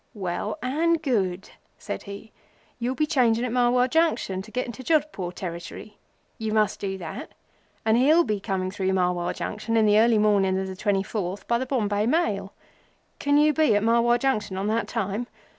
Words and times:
"Well 0.15 0.57
and 0.63 0.99
good," 0.99 1.51
said 1.77 2.01
he. 2.09 2.31
"You'll 2.79 2.95
be 2.95 3.05
changing 3.05 3.45
at 3.45 3.51
Marwar 3.51 3.87
Junction 3.87 4.41
to 4.41 4.49
get 4.49 4.65
into 4.65 4.83
Jodhpore 4.83 5.31
territory—you 5.31 6.51
must 6.51 6.79
do 6.79 6.97
that—and 6.97 7.97
he'll 7.97 8.23
be 8.23 8.39
coming 8.39 8.71
through 8.71 8.93
Marwar 8.93 9.31
Junction 9.31 9.77
in 9.77 9.85
the 9.85 9.99
early 9.99 10.17
morning 10.17 10.57
of 10.57 10.65
the 10.65 10.73
24th 10.75 11.45
by 11.45 11.59
the 11.59 11.67
Bombay 11.67 12.07
Mail. 12.07 12.51
Can 13.19 13.37
you 13.37 13.53
be 13.53 13.75
at 13.75 13.83
Marwar 13.83 14.17
Junction 14.17 14.57
on 14.57 14.65
that 14.69 14.87
time? 14.87 15.27